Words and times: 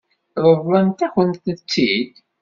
Ṛeḍlent-akent-tt-id? 0.43 2.13